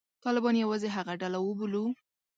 [0.25, 1.83] طالبان یوازې هغه ډله وبولو.